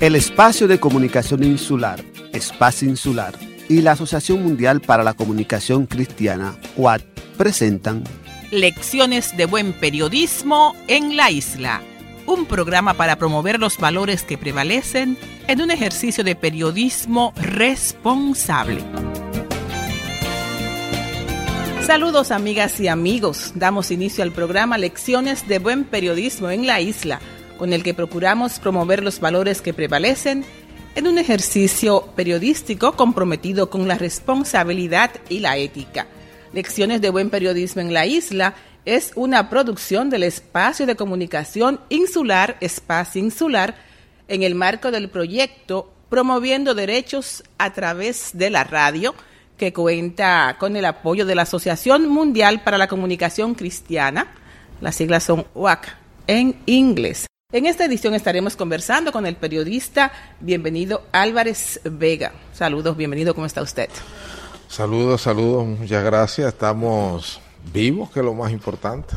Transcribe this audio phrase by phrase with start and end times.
[0.00, 3.34] El Espacio de Comunicación Insular, Espacio Insular,
[3.68, 7.02] y la Asociación Mundial para la Comunicación Cristiana, UAT,
[7.38, 8.02] presentan
[8.50, 11.80] Lecciones de Buen Periodismo en la Isla,
[12.26, 15.16] un programa para promover los valores que prevalecen
[15.46, 18.82] en un ejercicio de periodismo responsable.
[21.86, 27.20] Saludos amigas y amigos, damos inicio al programa Lecciones de Buen Periodismo en la Isla,
[27.58, 30.44] con el que procuramos promover los valores que prevalecen
[30.94, 36.06] en un ejercicio periodístico comprometido con la responsabilidad y la ética.
[36.52, 38.54] Lecciones de Buen Periodismo en la Isla
[38.84, 43.74] es una producción del Espacio de Comunicación Insular Espacio Insular
[44.28, 49.14] en el marco del proyecto Promoviendo Derechos a través de la radio,
[49.56, 54.32] que cuenta con el apoyo de la Asociación Mundial para la Comunicación Cristiana.
[54.80, 55.96] Las siglas son UAC
[56.26, 57.26] en inglés.
[57.54, 62.32] En esta edición estaremos conversando con el periodista bienvenido Álvarez Vega.
[62.52, 63.88] Saludos, bienvenido, ¿cómo está usted?
[64.66, 66.48] Saludos, saludos, muchas gracias.
[66.48, 67.40] Estamos
[67.72, 69.14] vivos, que es lo más importante.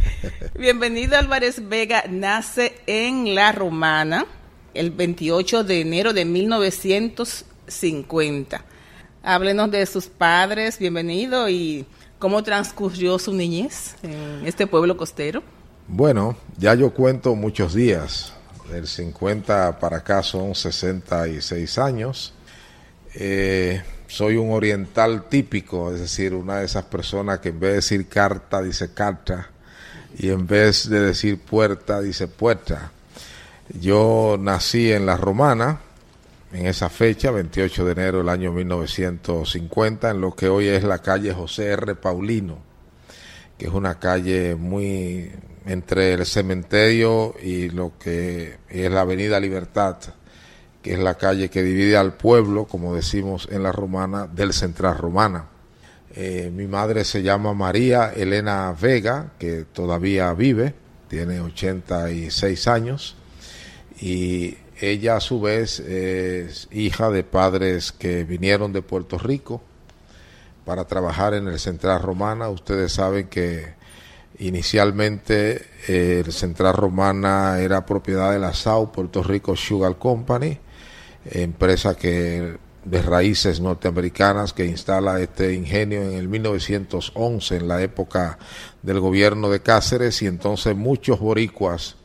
[0.58, 4.26] bienvenido Álvarez Vega, nace en La Romana
[4.74, 8.62] el 28 de enero de 1950.
[9.22, 11.86] Háblenos de sus padres, bienvenido, y
[12.18, 15.42] cómo transcurrió su niñez en este pueblo costero.
[15.92, 18.32] Bueno, ya yo cuento muchos días.
[18.70, 22.32] Del 50 para acá son 66 años.
[23.16, 27.74] Eh, soy un oriental típico, es decir, una de esas personas que en vez de
[27.74, 29.50] decir carta dice carta
[30.16, 32.92] y en vez de decir puerta dice puerta.
[33.80, 35.80] Yo nací en La Romana
[36.52, 40.98] en esa fecha, 28 de enero del año 1950, en lo que hoy es la
[40.98, 41.96] calle José R.
[41.96, 42.58] Paulino,
[43.58, 45.32] que es una calle muy
[45.66, 49.96] entre el cementerio y lo que es la Avenida Libertad,
[50.82, 54.96] que es la calle que divide al pueblo, como decimos en la romana, del Central
[54.96, 55.46] Romana.
[56.14, 60.74] Eh, mi madre se llama María Elena Vega, que todavía vive,
[61.08, 63.16] tiene 86 años,
[64.00, 69.62] y ella a su vez es hija de padres que vinieron de Puerto Rico
[70.64, 72.48] para trabajar en el Central Romana.
[72.48, 73.74] Ustedes saben que
[74.40, 80.58] Inicialmente eh, el Central Romana era propiedad de la SAU Puerto Rico Sugar Company,
[81.30, 88.38] empresa que de raíces norteamericanas que instala este ingenio en el 1911 en la época
[88.82, 91.96] del gobierno de Cáceres y entonces muchos boricuas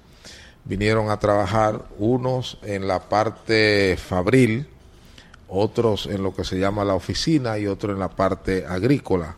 [0.65, 4.67] vinieron a trabajar, unos en la parte fabril,
[5.47, 9.37] otros en lo que se llama la oficina y otros en la parte agrícola.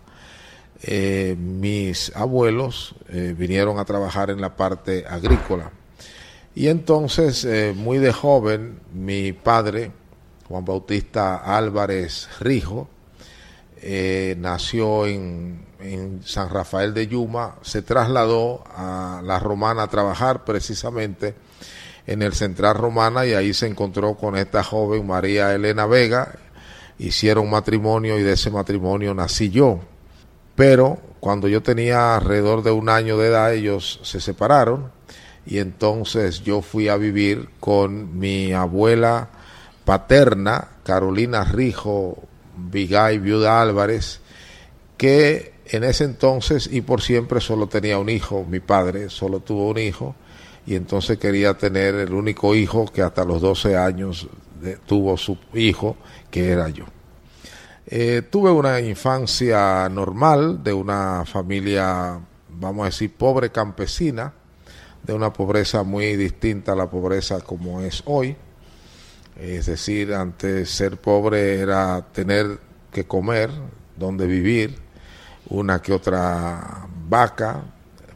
[0.83, 5.71] Eh, mis abuelos eh, vinieron a trabajar en la parte agrícola.
[6.53, 9.91] Y entonces, eh, muy de joven, mi padre,
[10.47, 12.89] Juan Bautista Álvarez Rijo,
[14.37, 21.35] nació en, en, San Rafael de Yuma, se trasladó a la Romana a trabajar precisamente
[22.07, 26.39] en el Central Romana y ahí se encontró con esta joven María Elena Vega,
[26.97, 29.81] hicieron matrimonio y de ese matrimonio nací yo.
[30.57, 34.91] Pero cuando yo tenía alrededor de un año de edad, ellos se separaron
[35.45, 39.29] y entonces yo fui a vivir con mi abuela
[39.85, 42.23] paterna, Carolina Rijo
[42.57, 44.19] Vigay Viuda Álvarez,
[44.97, 49.69] que en ese entonces y por siempre solo tenía un hijo, mi padre solo tuvo
[49.69, 50.15] un hijo,
[50.65, 54.27] y entonces quería tener el único hijo que hasta los 12 años
[54.87, 55.97] tuvo su hijo,
[56.31, 56.85] que era yo.
[57.89, 64.33] Eh, tuve una infancia normal de una familia, vamos a decir, pobre campesina,
[65.03, 68.35] de una pobreza muy distinta a la pobreza como es hoy.
[69.39, 72.59] Es decir, antes ser pobre era tener
[72.91, 73.51] que comer,
[73.95, 74.77] donde vivir,
[75.49, 77.63] una que otra vaca,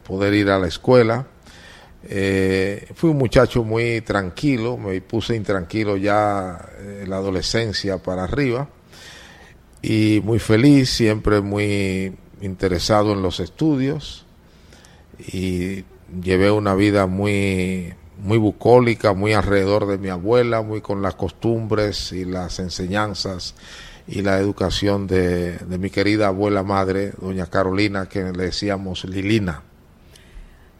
[0.06, 1.26] poder ir a la escuela.
[2.04, 6.60] Eh, fui un muchacho muy tranquilo, me puse intranquilo ya
[7.06, 8.68] la adolescencia para arriba
[9.82, 14.24] y muy feliz, siempre muy interesado en los estudios
[15.18, 15.84] y
[16.22, 22.12] llevé una vida muy muy bucólica, muy alrededor de mi abuela, muy con las costumbres
[22.12, 23.56] y las enseñanzas
[24.06, 29.62] y la educación de, mi querida abuela madre, doña Carolina, que le decíamos Lilina.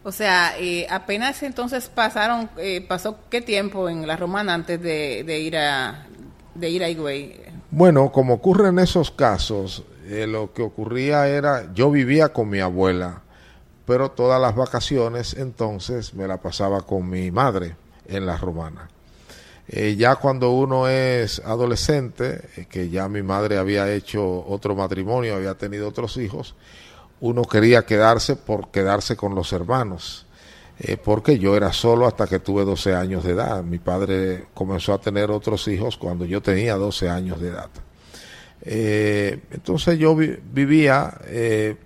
[0.04, 5.24] O sea, eh, apenas entonces pasaron, eh, pasó qué tiempo en la romana antes de,
[5.24, 6.06] de ir a
[6.54, 7.36] de ir a Higüey.
[7.74, 12.60] Bueno, como ocurre en esos casos, eh, lo que ocurría era, yo vivía con mi
[12.60, 13.22] abuela,
[13.86, 17.74] pero todas las vacaciones entonces me la pasaba con mi madre
[18.08, 18.90] en la romana.
[19.68, 25.36] Eh, ya cuando uno es adolescente, eh, que ya mi madre había hecho otro matrimonio,
[25.36, 26.54] había tenido otros hijos,
[27.22, 30.26] uno quería quedarse por quedarse con los hermanos,
[30.84, 33.62] eh, porque yo era solo hasta que tuve 12 años de edad.
[33.62, 37.70] Mi padre comenzó a tener otros hijos cuando yo tenía 12 años de edad.
[38.64, 41.18] entonces yo vivía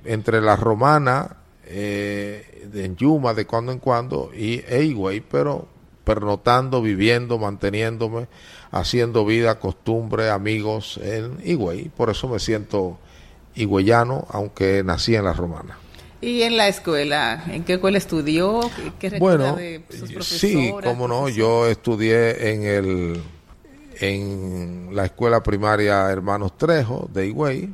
[0.04, 1.36] entre la romana,
[1.68, 5.68] en Yuma de cuando en cuando, y Eigüey, pero
[6.06, 8.28] pernotando, viviendo, manteniéndome,
[8.70, 11.88] haciendo vida, costumbre, amigos en Higüey.
[11.88, 12.98] Por eso me siento
[13.56, 15.78] higüeyano, aunque nací en la romana.
[16.26, 17.44] ¿Y en la escuela?
[17.46, 18.60] ¿En qué escuela estudió?
[18.98, 19.80] ¿Qué bueno, de
[20.20, 23.22] Sí, cómo no, yo estudié en el
[24.00, 27.72] en la escuela primaria Hermanos Trejo de Higüey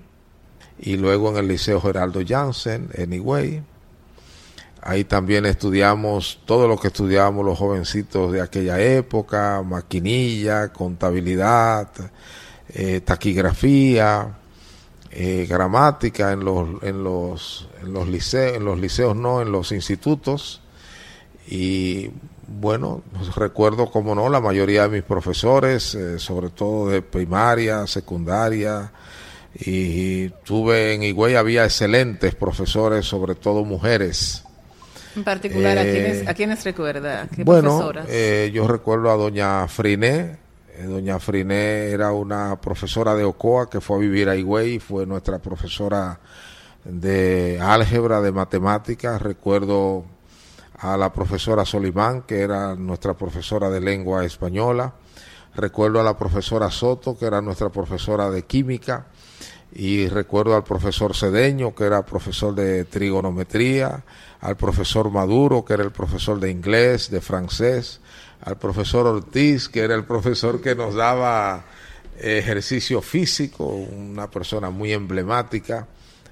[0.79, 3.63] y luego en el Liceo Geraldo Jansen en Higüey
[4.83, 11.89] Ahí también estudiamos todo lo que estudiábamos los jovencitos de aquella época, maquinilla, contabilidad,
[12.69, 14.37] eh, taquigrafía,
[15.13, 19.73] eh, gramática en los, en los, en los liceos, en los liceos no, en los
[19.73, 20.61] institutos.
[21.49, 22.11] Y
[22.47, 23.03] bueno,
[23.37, 28.93] recuerdo como no, la mayoría de mis profesores, eh, sobre todo de primaria, secundaria,
[29.55, 34.45] y tuve en Higüey había excelentes profesores, sobre todo mujeres
[35.15, 35.83] en particular, ¿a,
[36.35, 37.29] quiénes, eh, recuerda?
[37.45, 40.42] bueno, eh, yo recuerdo a doña Friné.
[40.75, 45.05] Eh, doña Friné era una profesora de Ocoa que fue a vivir a Higüey, fue
[45.05, 46.19] nuestra profesora
[46.85, 49.21] de álgebra, de matemáticas.
[49.21, 50.05] Recuerdo
[50.79, 54.95] a la profesora Solimán, que era nuestra profesora de lengua española.
[55.55, 59.09] Recuerdo a la profesora Soto, que era nuestra profesora de química.
[59.75, 64.05] Y recuerdo al profesor Cedeño, que era profesor de trigonometría
[64.41, 68.01] al profesor Maduro, que era el profesor de inglés, de francés,
[68.43, 71.65] al profesor Ortiz, que era el profesor que nos daba
[72.19, 75.87] ejercicio físico, una persona muy emblemática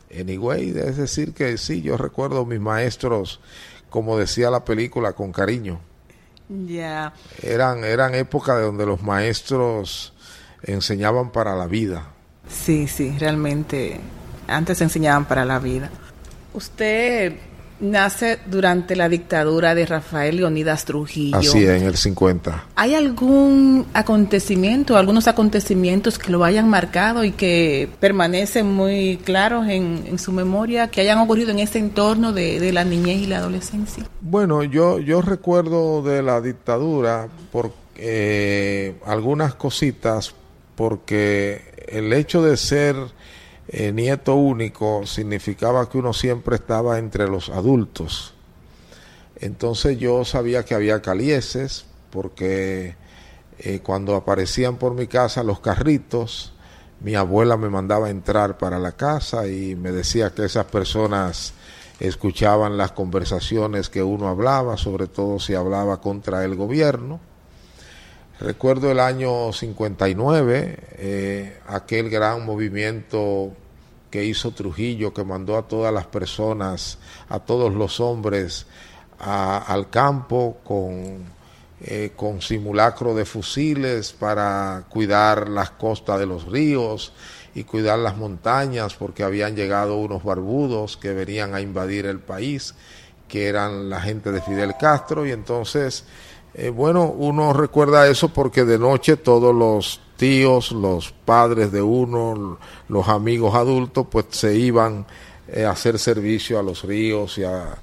[0.09, 0.71] en Higüey.
[0.71, 3.41] Es decir, que sí, yo recuerdo mis maestros,
[3.89, 5.81] como decía la película, con cariño.
[6.49, 7.15] Ya.
[7.43, 10.13] Eran, eran épocas donde los maestros
[10.63, 12.09] enseñaban para la vida.
[12.49, 14.01] Sí, sí, realmente
[14.49, 15.91] antes enseñaban para la vida.
[16.53, 17.37] Usted
[17.81, 21.39] nace durante la dictadura de Rafael Leonidas Trujillo.
[21.39, 22.67] Así en el 50.
[22.77, 30.19] ¿Hay algún acontecimiento, algunos acontecimientos que lo hayan marcado y que permanecen muy claros en,
[30.19, 34.05] su memoria, que hayan ocurrido en ese entorno de, la niñez y la adolescencia?
[34.21, 40.35] Bueno, yo, yo recuerdo de la dictadura por eh, algunas cositas,
[40.77, 42.97] porque el hecho de ser
[43.73, 48.35] eh, nieto único significaba que uno siempre estaba entre los adultos.
[49.37, 52.97] Entonces yo sabía que había calieses porque
[53.61, 56.53] eh, cuando aparecían por mi casa los carritos,
[56.99, 61.55] mi abuela me mandaba entrar para la casa y me decía que esas personas
[62.01, 67.21] escuchaban las conversaciones que uno hablaba, sobre todo si hablaba contra el gobierno.
[68.41, 73.53] Recuerdo el año 59, eh, aquel gran movimiento
[74.11, 76.97] que hizo Trujillo, que mandó a todas las personas,
[77.29, 78.67] a todos los hombres
[79.19, 81.19] al campo con,
[81.83, 87.13] eh, con simulacro de fusiles para cuidar las costas de los ríos
[87.55, 92.75] y cuidar las montañas porque habían llegado unos barbudos que venían a invadir el país,
[93.31, 96.05] que eran la gente de Fidel Castro y entonces,
[96.55, 102.59] eh, bueno, uno recuerda eso porque de noche todos los tíos, los padres de uno,
[102.89, 105.07] los amigos adultos, pues se iban
[105.49, 107.79] eh, a hacer servicio a los ríos y a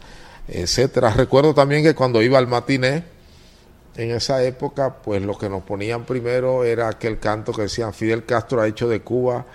[0.47, 1.11] etcétera.
[1.11, 3.03] Recuerdo también que cuando iba al matiné,
[3.95, 8.25] en esa época, pues lo que nos ponían primero era aquel canto que decían Fidel
[8.25, 9.45] Castro ha hecho de Cuba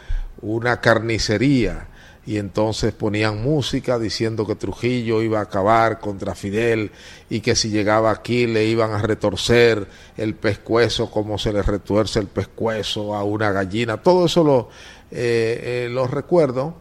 [0.40, 1.87] una carnicería
[2.25, 6.93] y entonces ponían música diciendo que Trujillo iba a acabar contra Fidel
[7.29, 12.21] y que si llegaba aquí le iban a retorcer el pescuezo como se le retuerce
[12.21, 13.97] el pescuezo a una gallina.
[13.97, 14.69] Todo eso lo,
[15.11, 16.75] eh, eh recuerdo,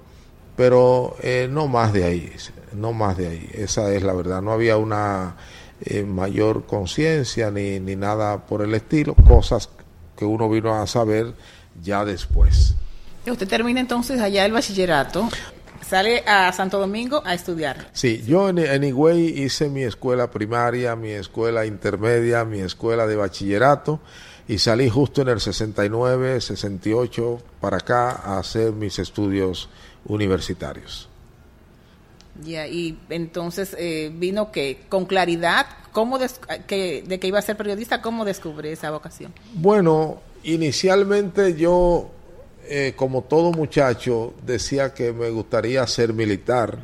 [0.56, 2.32] pero eh, no más de ahí,
[2.74, 3.50] no más de ahí.
[3.54, 4.44] Esa es la verdad.
[4.44, 5.38] No había una
[5.84, 9.70] eh, mayor conciencia ni, ni nada por el estilo, cosas
[10.16, 11.34] que uno vino a saber
[11.82, 12.76] ya después.
[13.32, 15.30] Usted termina entonces allá el bachillerato.
[15.88, 17.90] Sale a Santo Domingo a estudiar.
[17.94, 23.16] Sí, yo en, en Higüey hice mi escuela primaria, mi escuela intermedia, mi escuela de
[23.16, 24.00] bachillerato
[24.48, 29.70] y salí justo en el 69, 68 para acá a hacer mis estudios
[30.06, 31.08] universitarios.
[32.44, 36.20] Ya, y entonces eh, vino que con claridad, ¿cómo
[36.68, 39.34] que, de que iba a ser periodista, ¿cómo descubre esa vocación?
[39.54, 42.10] Bueno, inicialmente yo,
[42.74, 46.80] eh, como todo muchacho, decía que me gustaría ser militar,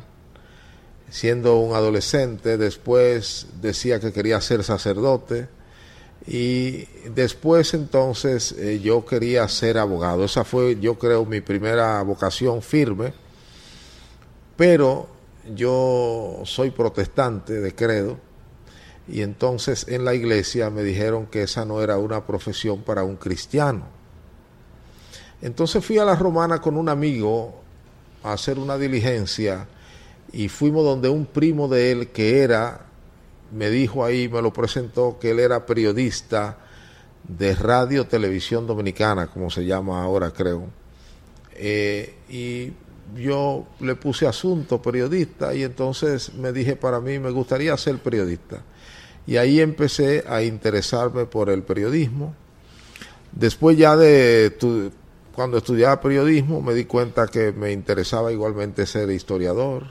[1.08, 5.48] siendo un adolescente, después decía que quería ser sacerdote,
[6.26, 10.26] y después entonces eh, yo quería ser abogado.
[10.26, 13.14] Esa fue, yo creo, mi primera vocación firme,
[14.58, 15.08] pero
[15.54, 18.18] yo soy protestante de credo
[19.08, 23.16] y entonces en la iglesia me dijeron que esa no era una profesión para un
[23.16, 23.97] cristiano.
[25.40, 27.54] Entonces fui a la romana con un amigo
[28.22, 29.66] a hacer una diligencia
[30.32, 32.86] y fuimos donde un primo de él que era,
[33.52, 36.58] me dijo ahí, me lo presentó, que él era periodista
[37.26, 40.64] de radio televisión dominicana, como se llama ahora creo.
[41.54, 42.72] Eh, y
[43.16, 48.62] yo le puse asunto periodista y entonces me dije para mí me gustaría ser periodista.
[49.26, 52.34] Y ahí empecé a interesarme por el periodismo.
[53.32, 54.50] Después ya de
[55.38, 59.84] cuando estudiaba periodismo me di cuenta que me interesaba igualmente ser historiador.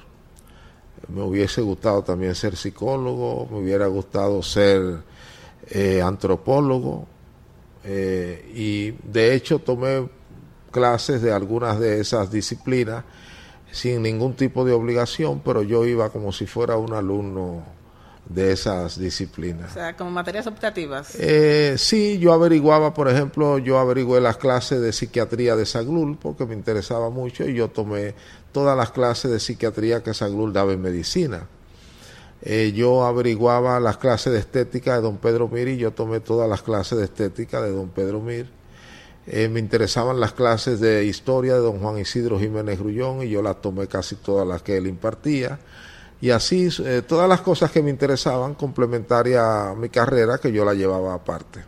[1.08, 5.04] Me hubiese gustado también ser psicólogo, me hubiera gustado ser
[5.70, 7.08] eh, antropólogo.
[7.86, 10.10] Eh, y de hecho tomé
[10.70, 13.06] clases de algunas de esas disciplinas
[13.72, 17.64] sin ningún tipo de obligación, pero yo iba como si fuera un alumno
[18.30, 19.72] de esas disciplinas.
[19.72, 21.16] O sea, como materias optativas.
[21.16, 26.46] Eh, sí, yo averiguaba, por ejemplo, yo averigué las clases de psiquiatría de Saglul porque
[26.46, 28.16] me interesaba mucho y yo tomé
[28.52, 31.48] todas las clases de psiquiatría que Saglul daba en medicina.
[32.42, 36.48] Eh, yo averiguaba las clases de estética de don Pedro Mir y yo tomé todas
[36.48, 38.50] las clases de estética de don Pedro Mir.
[39.26, 43.42] Eh, me interesaban las clases de historia de don Juan Isidro Jiménez Grullón y yo
[43.42, 45.60] las tomé casi todas las que él impartía.
[46.20, 50.66] Y así eh, todas las cosas que me interesaban complementaria a mi carrera que yo
[50.66, 51.64] la llevaba aparte.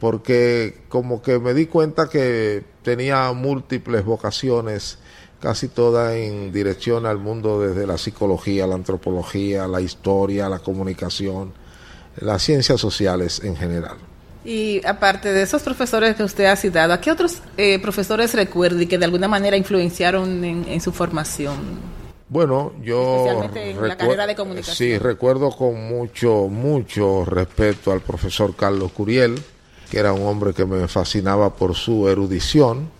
[0.00, 4.98] Porque como que me di cuenta que tenía múltiples vocaciones,
[5.40, 11.52] casi todas en dirección al mundo desde la psicología, la antropología, la historia, la comunicación,
[12.20, 13.96] las ciencias sociales en general.
[14.44, 18.82] Y aparte de esos profesores que usted ha citado, ¿a qué otros eh, profesores recuerda
[18.82, 21.56] y que de alguna manera influenciaron en, su formación?
[22.30, 24.76] Bueno, yo Especialmente en la carrera de comunicación.
[24.76, 29.40] Sí, recuerdo con mucho, mucho respeto al profesor Carlos Curiel,
[29.90, 32.90] que era un hombre que me fascinaba por su erudición.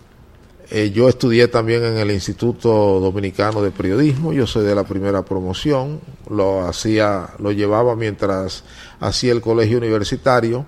[0.71, 5.23] Eh, yo estudié también en el Instituto Dominicano de Periodismo, yo soy de la primera
[5.23, 8.63] promoción, lo hacía, lo llevaba mientras
[8.99, 10.65] hacía el colegio universitario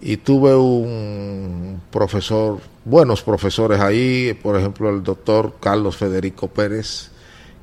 [0.00, 7.11] y tuve un profesor, buenos profesores ahí, por ejemplo el doctor Carlos Federico Pérez,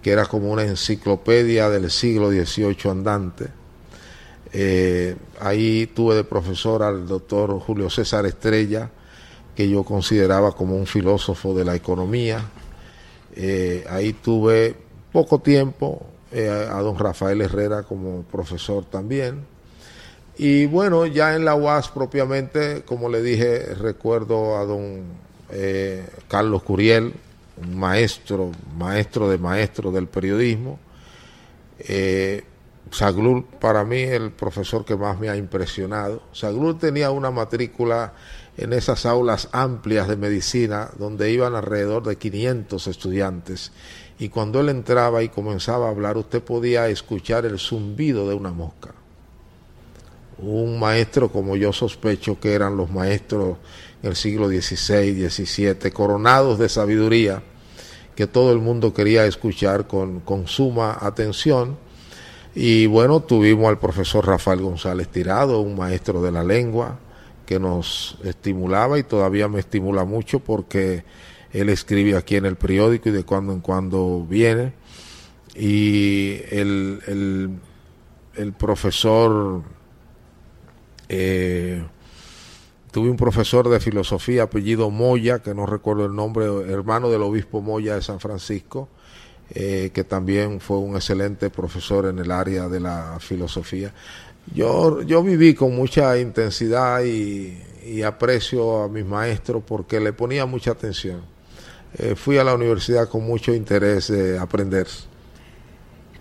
[0.01, 3.48] que era como una enciclopedia del siglo XVIII andante.
[4.51, 8.89] Eh, ahí tuve de profesor al doctor Julio César Estrella,
[9.56, 12.50] que yo consideraba como un filósofo de la economía.
[13.36, 14.75] Eh, ahí tuve
[15.12, 19.46] poco tiempo eh, a don Rafael Herrera como profesor también
[20.38, 25.03] y bueno, ya en la UAS propiamente, como le dije, recuerdo a don
[26.29, 27.13] Carlos Curiel,
[27.62, 30.80] un maestro, maestro de maestro del periodismo.
[31.80, 32.44] Eh,
[32.92, 36.24] Saglul, para mí, el profesor que más me ha impresionado.
[36.32, 38.13] Saglul tenía una matrícula
[38.58, 43.72] en esas aulas amplias de medicina donde iban alrededor de 500 estudiantes.
[44.18, 48.51] Y cuando él entraba y comenzaba a hablar, usted podía escuchar el zumbido de una
[48.51, 48.94] mosca
[50.42, 53.58] un maestro como yo sospecho que eran los maestros
[54.01, 57.44] en el siglo XVI, XVII, coronados de sabiduría,
[58.20, 61.78] que todo el mundo quería escuchar con, con suma atención.
[62.54, 67.00] Y bueno, tuvimos al profesor Rafael González Tirado, un maestro de la lengua,
[67.46, 71.06] que nos estimulaba y todavía me estimula mucho porque
[71.54, 74.74] él escribe aquí en el periódico y de cuando en cuando viene.
[75.56, 77.52] Y el, el,
[78.36, 79.62] el profesor
[81.08, 81.86] eh,
[82.91, 87.62] tuve un profesor de filosofía apellido Moya, que no recuerdo el nombre, hermano del obispo
[87.62, 88.89] Moya de San Francisco,
[89.51, 93.93] eh, que también fue un excelente profesor en el área de la filosofía.
[94.53, 97.65] Yo, yo viví con mucha intensidad y,
[98.05, 101.22] aprecio a mis maestros porque le ponía mucha atención.
[101.98, 104.86] Eh, fui a la universidad con mucho interés de aprender.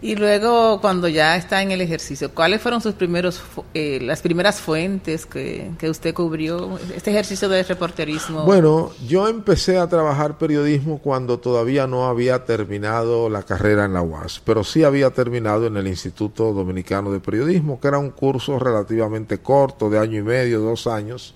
[0.00, 3.42] Y luego, cuando ya está en el ejercicio, ¿cuáles fueron sus primeros,
[3.74, 8.44] eh, las primeras fuentes que, que, usted cubrió este ejercicio de reporterismo?
[8.44, 14.02] Bueno, yo empecé a trabajar periodismo cuando todavía no había terminado la carrera en la
[14.02, 18.56] UAS, pero sí había terminado en el Instituto Dominicano de Periodismo, que era un curso
[18.60, 21.34] relativamente corto, de año y medio, dos años,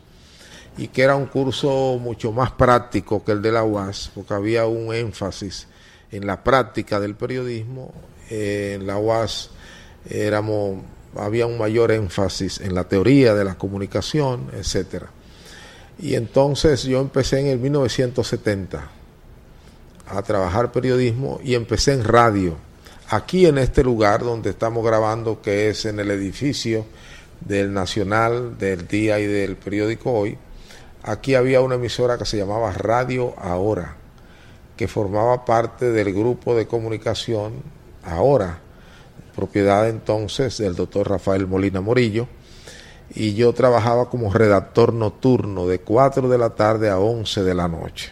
[0.79, 4.67] y que era un curso mucho más práctico que el de la UAS, porque había
[4.67, 5.67] un énfasis
[6.13, 7.93] en la práctica del periodismo
[8.33, 9.51] en la UAS
[11.17, 15.11] había un mayor énfasis en la teoría de la comunicación, etcétera.
[15.99, 18.91] Y entonces yo empecé en el 1970
[20.07, 22.57] a trabajar periodismo y empecé en radio,
[23.09, 26.87] aquí en este lugar donde estamos grabando, que es en el edificio
[27.41, 30.39] del Nacional, del Día y del periódico Hoy.
[31.03, 33.97] Aquí había una emisora que se llamaba Radio Ahora,
[34.77, 37.63] que formaba parte del grupo de comunicación
[38.05, 38.59] ahora,
[39.35, 42.29] propiedad entonces del doctor Rafael Molina Morillo,
[43.15, 47.69] y yo trabajaba como redactor nocturno de 4 de la tarde a 11 de la
[47.69, 48.11] noche.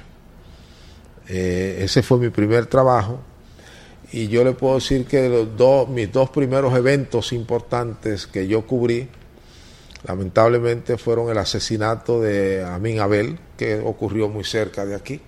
[1.28, 3.20] Eh, ese fue mi primer trabajo
[4.12, 8.66] y yo le puedo decir que los dos, mis dos primeros eventos importantes que yo
[8.66, 9.09] cubrí,
[10.04, 15.20] lamentablemente fueron el asesinato de Amin Abel, que ocurrió muy cerca de aquí,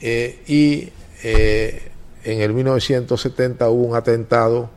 [0.00, 0.90] eh, y
[1.22, 1.92] eh,
[2.24, 4.70] en el 1970 hubo un atentado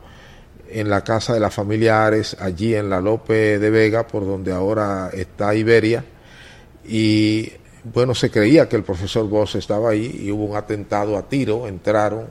[0.70, 5.10] en la casa de las familiares, allí en la Lope de Vega, por donde ahora
[5.14, 6.04] está Iberia,
[6.86, 7.52] y
[7.84, 11.68] bueno, se creía que el profesor Bosch estaba ahí y hubo un atentado a tiro,
[11.68, 12.28] entraron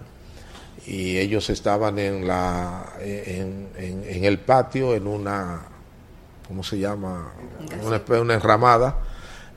[0.86, 5.62] y ellos estaban en, la, en, el patio, en una,
[6.46, 7.32] ¿cómo se llama?
[7.84, 8.98] Una, una enramada,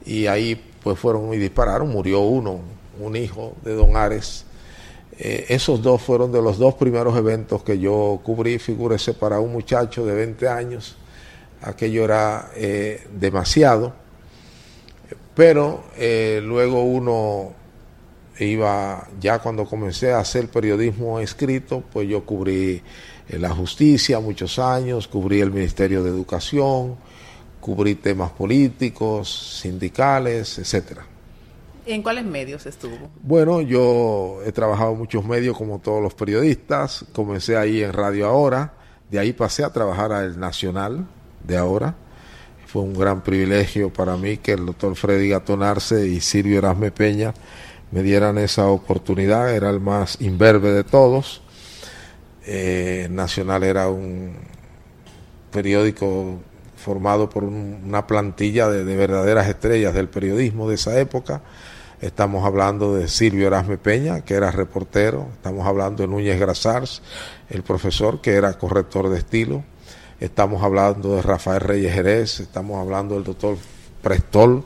[0.05, 2.61] y ahí pues fueron y dispararon, murió uno,
[2.99, 4.45] un hijo de Don Ares,
[5.21, 9.51] eh, esos dos fueron de los dos primeros eventos que yo cubrí, figúrese, para un
[9.51, 10.95] muchacho de 20 años,
[11.61, 13.93] aquello era eh, demasiado,
[15.35, 17.51] pero eh, luego uno
[18.39, 22.81] iba, ya cuando comencé a hacer periodismo escrito, pues yo cubrí
[23.27, 26.95] la justicia muchos años, cubrí el Ministerio de Educación,
[27.59, 31.18] cubrí temas políticos, sindicales, etcétera.
[31.89, 33.09] ¿En cuáles medios estuvo?
[33.23, 37.03] Bueno, yo he trabajado en muchos medios como todos los periodistas.
[37.13, 38.73] Comencé ahí en Radio Ahora,
[39.09, 41.07] de ahí pasé a trabajar al Nacional
[41.43, 41.95] de Ahora.
[42.67, 47.33] Fue un gran privilegio para mí que el doctor Freddy Gatonarse y Silvio Erasme Peña
[47.89, 49.51] me dieran esa oportunidad.
[49.55, 51.41] Era el más imberbe de todos.
[52.45, 54.35] Eh, Nacional era un
[55.51, 56.37] periódico
[56.77, 61.41] formado por una plantilla de, de, verdaderas estrellas del periodismo de esa época.
[62.01, 65.27] Estamos hablando de Silvio Erasme Peña, que era reportero.
[65.33, 67.01] Estamos hablando de Núñez Grasars,
[67.49, 69.65] el profesor, que era corrector de estilo.
[70.21, 72.39] Estamos hablando de Rafael Reyes Jerez.
[72.39, 73.57] Estamos hablando del doctor
[74.01, 74.63] Prestol.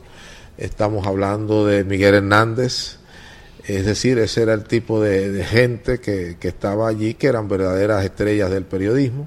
[0.58, 2.98] Estamos hablando de Miguel Hernández.
[3.66, 8.04] Es decir, ese era el tipo de, gente que, que estaba allí, que eran verdaderas
[8.04, 9.26] estrellas del periodismo.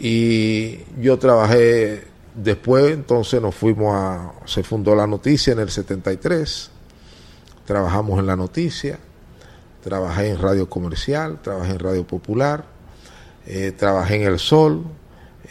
[0.00, 2.04] Y yo trabajé
[2.34, 6.70] después, entonces nos fuimos a, se fundó la noticia en el 73
[7.66, 8.98] trabajamos en la noticia,
[9.82, 12.64] trabajé en radio comercial, trabajé en radio popular,
[13.46, 14.84] eh, trabajé en El Sol,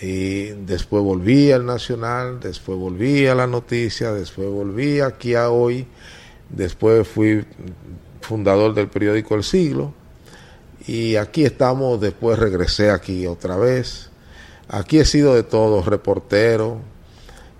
[0.01, 5.87] y después volví al Nacional, después volví a la noticia, después volví aquí a hoy,
[6.49, 7.45] después fui
[8.21, 9.93] fundador del periódico El Siglo,
[10.87, 14.09] y aquí estamos, después regresé aquí otra vez.
[14.67, 16.79] Aquí he sido de todo, reportero,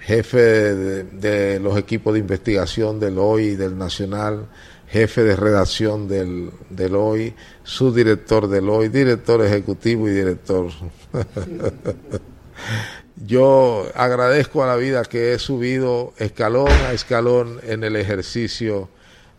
[0.06, 4.48] jefe de, los equipos de investigación del hoy y del Nacional,
[4.88, 10.70] jefe de redacción del, del hoy, subdirector del hoy, director ejecutivo y director.
[13.26, 18.90] Yo agradezco a la vida que he subido escalón a escalón en el ejercicio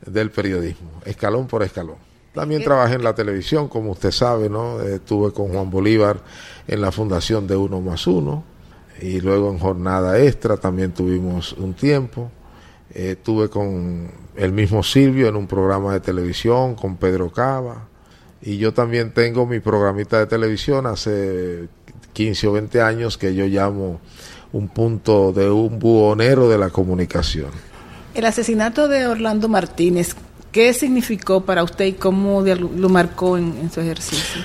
[0.04, 1.96] del periodismo, escalón por escalón.
[2.34, 4.80] También trabajé en la televisión, como usted sabe, ¿no?
[4.80, 6.20] Estuve con Juan Bolívar
[6.66, 8.55] en la fundación de Uno más Uno
[9.00, 12.30] y luego en jornada extra también tuvimos un tiempo.
[12.94, 17.88] Eh, tuve con el mismo Silvio en un programa de televisión, con Pedro Cava,
[18.40, 21.68] y yo también tengo mi programita de televisión hace
[22.12, 24.00] 15 o 20 años que yo llamo
[24.52, 27.50] un punto de un buhonero de la comunicación.
[28.14, 30.14] El asesinato de Orlando Martínez,
[30.52, 34.42] ¿qué significó para usted y cómo lo marcó en, en su ejercicio?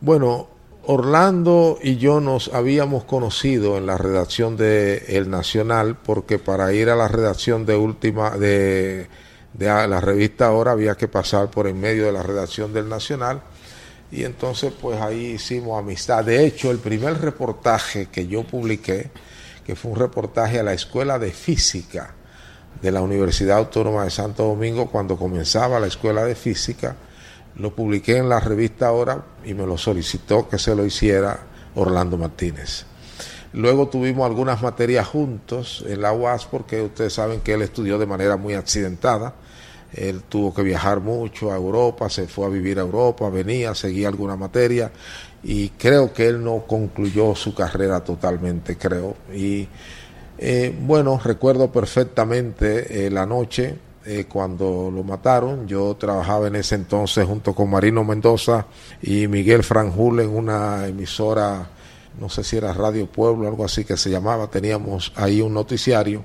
[0.00, 0.48] Bueno,
[0.86, 6.90] Orlando y yo nos habíamos conocido en la redacción de El Nacional porque para ir
[6.90, 9.08] a la redacción de última de,
[9.58, 13.42] la revista Ahora había que pasar por en medio de la redacción del Nacional
[14.10, 16.24] y entonces pues ahí hicimos amistad.
[16.24, 19.10] De hecho, el primer reportaje que yo publiqué,
[19.66, 22.14] que fue un reportaje a la Escuela de Física
[22.80, 26.96] de la Universidad Autónoma de Santo Domingo, cuando comenzaba la Escuela de Física,
[27.56, 31.40] lo publiqué en la revista Ahora y me lo solicitó que se lo hiciera
[31.74, 32.86] Orlando Martínez.
[33.52, 38.06] Luego tuvimos algunas materias juntos en la UAS porque ustedes saben que él estudió de
[38.06, 39.34] manera muy accidentada.
[39.92, 44.08] Él tuvo que viajar mucho a Europa, se fue a vivir a Europa, venía, seguía
[44.08, 44.90] alguna materia
[45.44, 49.14] y creo que él no concluyó su carrera totalmente, creo.
[49.32, 49.68] Y
[50.38, 55.66] eh, bueno, recuerdo perfectamente eh, la noche eh, cuando lo mataron.
[55.66, 58.66] Yo trabajaba en ese entonces junto con Marino Mendoza
[59.02, 61.70] y Miguel Franjul en una emisora
[62.18, 66.24] no sé si era Radio Pueblo, algo así que se llamaba, teníamos ahí un noticiario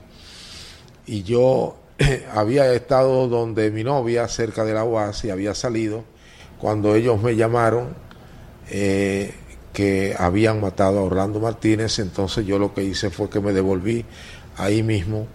[1.05, 1.77] y yo
[2.33, 6.03] había estado donde mi novia, cerca de la UAS, y había salido
[6.59, 7.95] cuando ellos me llamaron
[8.69, 9.33] eh,
[9.73, 14.05] que habían matado a Orlando Martínez, entonces yo lo que hice fue que me devolví
[14.57, 15.27] ahí mismo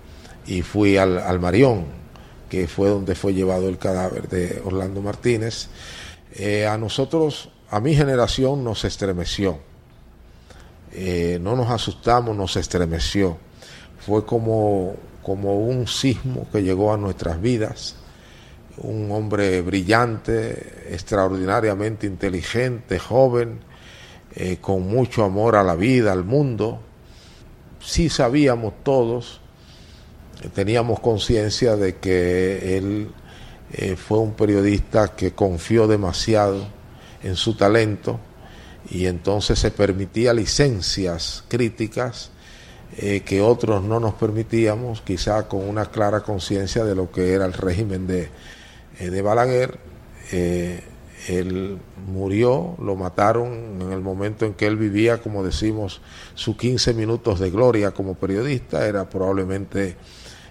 [0.46, 1.86] y fui al, al Marión,
[2.48, 5.68] que fue donde fue llevado el cadáver de Orlando Martínez.
[6.34, 9.58] Eh, a nosotros, a mi generación, nos estremeció
[10.96, 13.36] eh, no nos asustamos, nos estremeció.
[13.98, 17.96] Fue como, como un sismo que llegó a nuestras vidas.
[18.76, 23.58] Un hombre brillante, extraordinariamente inteligente, joven,
[24.36, 26.80] eh, con mucho amor a la vida, al mundo.
[27.80, 29.40] Sí sabíamos todos,
[30.54, 33.08] teníamos conciencia de que él
[33.72, 36.66] eh, fue un periodista que confió demasiado
[37.22, 38.20] en su talento
[38.90, 42.30] y entonces se permitía licencias críticas
[42.98, 47.46] eh, que otros no nos permitíamos, quizá con una clara conciencia de lo que era
[47.46, 48.28] el régimen de,
[49.00, 49.78] eh, de Balaguer.
[51.28, 56.02] Él murió, lo mataron en el momento en que él vivía, como decimos,
[56.34, 59.96] sus 15 minutos de gloria como periodista, era probablemente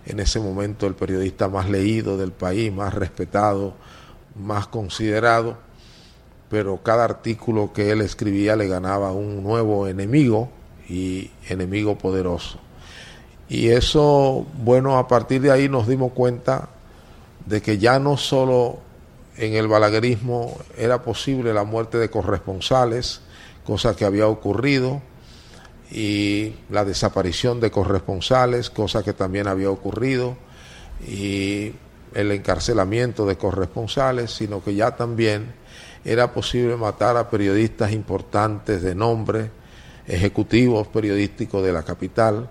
[0.06, 3.74] en ese momento el periodista más leído del país, más respetado,
[4.36, 5.58] más considerado
[6.54, 10.50] pero cada artículo que él escribía le ganaba un nuevo enemigo
[10.88, 12.60] y enemigo poderoso.
[13.50, 16.70] Y eso, bueno, a partir de ahí nos dimos cuenta
[17.48, 18.78] de que ya no solo
[19.36, 23.22] en el balaguerismo era posible la muerte de corresponsales,
[23.66, 25.02] cosa que había ocurrido,
[25.92, 30.36] y la desaparición de corresponsales, cosa que también había ocurrido,
[31.08, 31.74] y
[32.14, 35.54] el encarcelamiento de corresponsales, sino que ya también
[36.06, 39.52] era posible matar a periodistas importantes de nombre,
[40.08, 42.50] ejecutivos periodísticos de la capital,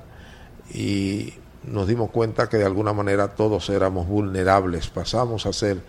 [0.72, 5.82] y nos dimos cuenta que de alguna manera todos éramos vulnerables, pasamos a ser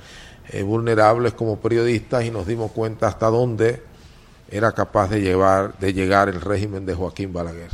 [0.49, 3.81] eh, vulnerables como periodistas y nos dimos cuenta hasta dónde
[4.53, 7.71] era capaz de llevar de llegar el régimen de Joaquín Balaguer.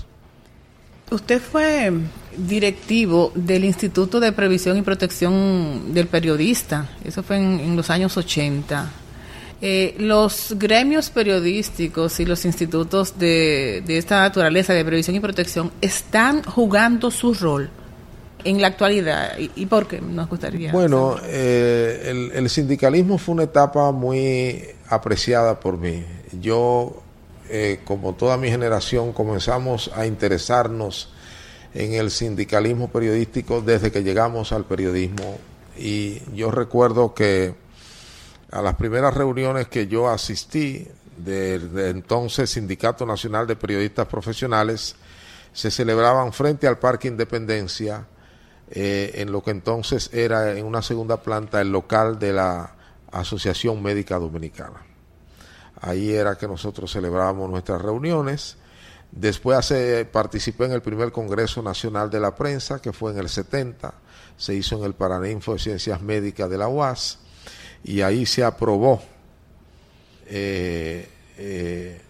[1.12, 1.92] Usted fue
[2.38, 8.16] directivo del Instituto de Previsión y Protección del Periodista, eso fue en, en los años
[8.16, 8.90] 80.
[9.62, 16.44] Eh, los gremios periodísticos y los institutos de, esta naturaleza de previsión y protección están
[16.44, 17.70] jugando su rol
[18.46, 19.34] en la actualidad.
[19.38, 25.78] Y, por qué nos gustaría bueno eh, el, sindicalismo fue una etapa muy apreciada por
[25.78, 27.02] mí yo
[27.50, 31.12] eh, como toda mi generación comenzamos a interesarnos
[31.74, 35.38] en el sindicalismo periodístico desde que llegamos al periodismo
[35.78, 37.56] y yo recuerdo que
[38.52, 40.88] a las primeras reuniones que yo asistí
[41.18, 44.96] del entonces Sindicato Nacional de Periodistas Profesionales
[45.54, 48.06] se celebraban frente al Parque Independencia,
[48.72, 52.76] eh, en lo que entonces era en una segunda planta el local de la
[53.12, 54.89] Asociación Médica Dominicana.
[55.82, 58.58] Ahí era que nosotros celebrábamos nuestras reuniones.
[59.12, 63.30] Después hace, participé en el primer Congreso Nacional de la Prensa, que fue en el
[63.30, 63.94] 70,
[64.38, 67.20] se hizo en el Paraninfo de Ciencias Médicas de la UAS.
[67.84, 69.02] Y ahí se aprobó
[70.28, 72.02] eh, eh,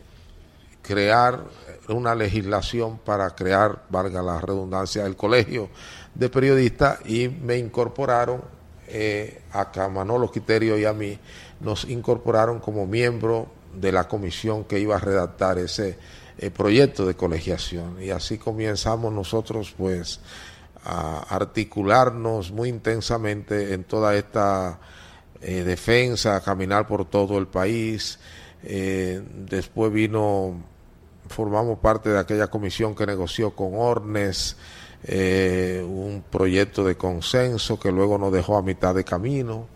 [0.81, 1.43] crear
[1.87, 5.69] una legislación para crear, valga la redundancia, el colegio
[6.15, 6.99] de periodistas.
[7.05, 8.41] Y me incorporaron
[8.87, 11.17] eh, a Manolo Quiterio y a mí,
[11.59, 15.97] nos incorporaron como miembro de la comisión que iba a redactar ese
[16.37, 20.21] eh, proyecto de colegiación y así comenzamos nosotros pues
[20.85, 24.79] a articularnos muy intensamente en toda esta
[25.41, 28.19] eh, defensa, caminar por todo el país.
[28.63, 30.63] Eh, después vino,
[31.27, 34.55] formamos parte de aquella comisión que negoció con Ornes
[35.01, 39.67] un proyecto de consenso que luego nos dejó a mitad de camino.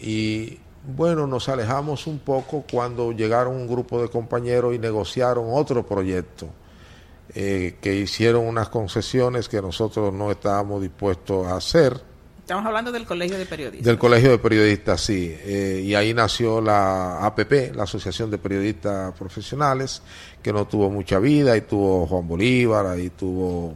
[0.00, 0.58] Y
[0.96, 6.48] bueno, nos alejamos un poco cuando llegaron un grupo de compañeros y negociaron otro proyecto,
[7.34, 12.00] eh, que hicieron unas concesiones que nosotros no estábamos dispuestos a hacer.
[12.38, 13.86] Estamos hablando del Colegio de Periodistas.
[13.86, 15.32] Del Colegio de Periodistas, sí.
[15.40, 20.02] Eh, y ahí nació la APP, la Asociación de Periodistas Profesionales,
[20.42, 23.74] que no tuvo mucha vida, y tuvo Juan Bolívar, ahí tuvo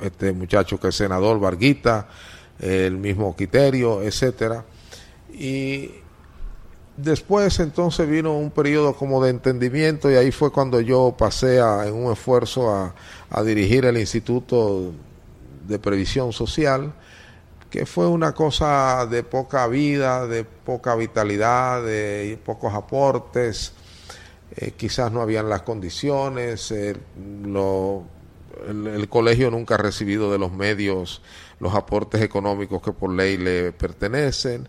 [0.00, 2.06] este muchacho que es senador, Varguita,
[2.60, 4.64] el mismo Quiterio, etcétera.
[5.32, 5.90] Y
[6.96, 11.86] después entonces vino un periodo como de entendimiento y ahí fue cuando yo pasé a,
[11.86, 12.94] en un esfuerzo a,
[13.44, 14.92] dirigir el Instituto
[15.66, 16.92] de Previsión Social,
[17.68, 23.72] que fue una cosa de poca vida, de poca vitalidad, de pocos aportes,
[24.56, 26.96] eh, quizás no habían las condiciones, eh,
[28.68, 31.20] el, colegio nunca ha recibido de los medios
[31.60, 34.68] los aportes económicos que por ley le pertenecen.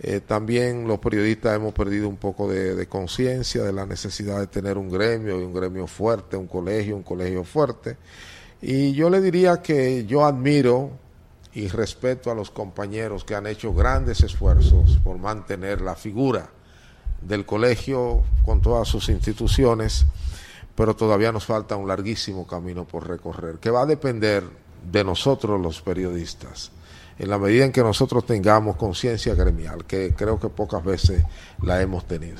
[0.00, 4.48] Eh, también los periodistas hemos perdido un poco de, de conciencia de la necesidad de
[4.48, 7.96] tener un gremio y un gremio fuerte, un colegio, un colegio fuerte.
[8.60, 10.90] Y yo le diría que yo admiro
[11.54, 16.50] y respeto a los compañeros que han hecho grandes esfuerzos por mantener la figura
[17.22, 20.06] del colegio con todas sus instituciones,
[20.74, 24.44] pero todavía nos falta un larguísimo camino por recorrer, que va a depender
[24.90, 26.72] de nosotros los periodistas,
[27.18, 31.22] en la medida en que nosotros tengamos conciencia gremial, que creo que pocas veces
[31.62, 32.38] la hemos tenido.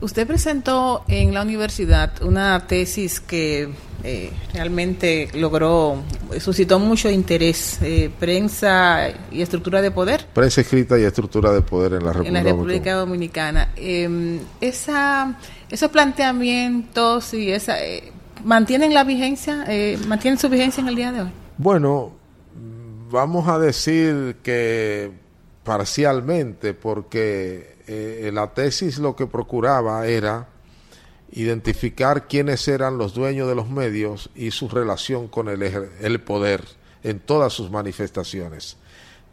[0.00, 3.70] Usted presentó en la universidad una tesis que
[4.02, 6.02] eh, realmente logró,
[6.38, 10.26] suscitó mucho interés, eh, prensa y estructura de poder.
[10.34, 13.70] Prensa escrita y estructura de poder en la República, en la República Dominicana.
[13.76, 15.38] Eh, esa,
[15.70, 18.12] esos planteamientos y esa, eh,
[18.44, 21.30] mantienen la vigencia, eh, mantienen su vigencia en el día de hoy.
[21.56, 22.12] Bueno,
[23.14, 25.12] vamos a decir que
[25.62, 30.48] parcialmente, porque eh, la tesis lo que procuraba era
[31.30, 36.64] identificar quiénes eran los dueños de los medios y su relación con el, el poder
[37.04, 38.76] en todas sus manifestaciones,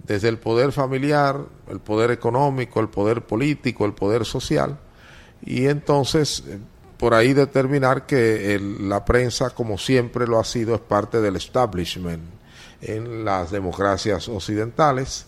[0.05, 4.77] desde el poder familiar, el poder económico, el poder político, el poder social,
[5.43, 6.43] y entonces
[6.97, 11.35] por ahí determinar que el, la prensa, como siempre lo ha sido, es parte del
[11.35, 12.40] establishment
[12.81, 15.25] en las democracias occidentales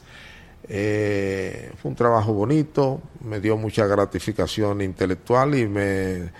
[0.70, 6.32] eh, fue un trabajo bonito, me dio mucha gratificación intelectual y me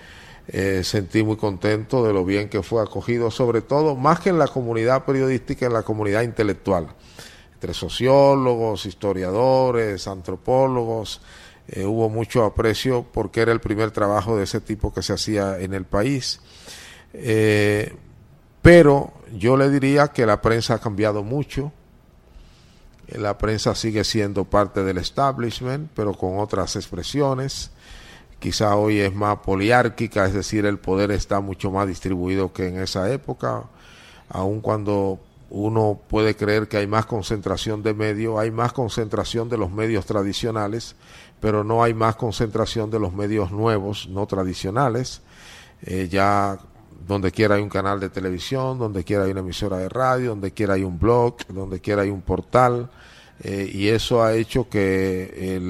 [0.48, 4.38] eh, sentí muy contento de lo bien que fue acogido, sobre todo, más que en
[4.38, 6.88] la comunidad periodística, en la comunidad intelectual,
[7.54, 11.20] entre sociólogos, historiadores, antropólogos.
[11.68, 15.58] Eh, hubo mucho aprecio porque era el primer trabajo de ese tipo que se hacía
[15.58, 16.40] en el país.
[18.64, 21.70] Pero yo le diría que la prensa ha cambiado mucho,
[23.08, 27.72] la prensa sigue siendo parte del establishment, pero con otras expresiones.
[28.38, 32.78] Quizá hoy es más poliárquica, es decir, el poder está mucho más distribuido que en
[32.78, 33.64] esa época,
[34.30, 39.58] aun cuando uno puede creer que hay más concentración de medios, hay más concentración de
[39.58, 40.96] los medios tradicionales,
[41.38, 45.20] pero no hay más concentración de los medios nuevos, no tradicionales.
[45.82, 46.58] Eh, ya
[47.06, 50.52] donde quiera hay un canal de televisión, donde quiera hay una emisora de radio, donde
[50.52, 52.90] quiera hay un blog, donde quiera hay un portal,
[53.42, 55.60] eh, y eso ha hecho que eh,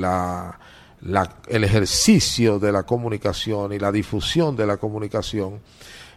[1.49, 5.61] el ejercicio de la comunicación y la difusión de la comunicación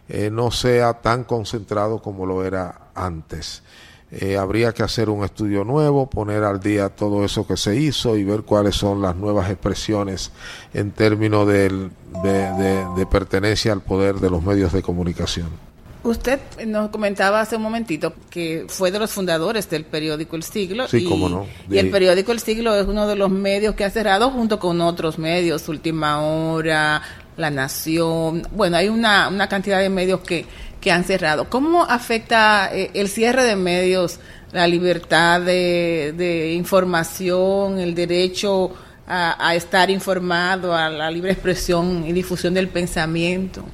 [0.08, 3.62] eh, no sea tan concentrado como lo era antes.
[4.10, 8.16] Eh, habría que hacer un estudio nuevo, poner al día todo eso que se hizo
[8.16, 10.32] y ver cuáles son las nuevas expresiones
[10.72, 11.90] en términos del,
[12.22, 15.48] de, de, de pertenencia al poder de los medios de comunicación.
[16.04, 20.88] Usted nos comentaba hace un momentito que fue de los fundadores del periódico El Siglo.
[20.88, 21.46] Sí, y, cómo no.
[21.68, 24.80] y el periódico El Siglo es uno de los medios que ha cerrado junto con
[24.80, 27.02] otros medios, Última Hora,
[27.36, 28.46] La Nación.
[28.52, 30.46] Bueno, hay una, una cantidad de medios que,
[30.80, 31.48] que han cerrado.
[31.50, 34.20] ¿Cómo afecta eh, el cierre de medios
[34.52, 38.72] la libertad de, información, el derecho
[39.06, 43.64] a, estar informado, a la libre expresión y difusión del pensamiento?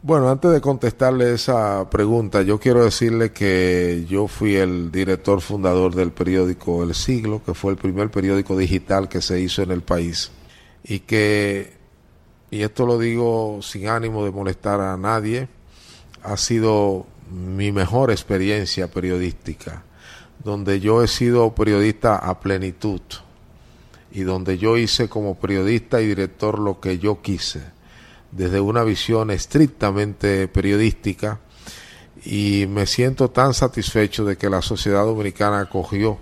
[0.00, 5.94] Bueno, antes de contestarle esa pregunta, yo quiero decirle que yo fui el director fundador
[5.94, 9.82] del periódico El Siglo, que fue el primer periódico digital que se hizo en el
[9.82, 10.30] país,
[10.84, 11.76] y que,
[12.50, 15.48] y esto lo digo sin ánimo de molestar a nadie,
[16.22, 19.82] ha sido mi mejor experiencia periodística,
[20.42, 23.00] donde yo he sido periodista a plenitud
[24.10, 27.62] y donde yo hice como periodista y director lo que yo quise,
[28.32, 31.40] desde una visión estrictamente periodística.
[32.24, 36.18] Y me siento tan satisfecho de que la sociedad dominicana acogió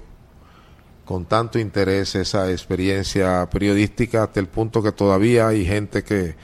[1.06, 6.34] con tanto interés esa experiencia periodística hasta el punto que todavía hay gente que,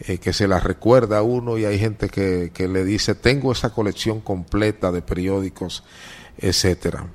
[0.00, 3.52] eh, que se la recuerda a uno y hay gente que, que, le dice tengo
[3.52, 5.84] esa colección completa de periódicos,
[6.38, 7.06] etcétera.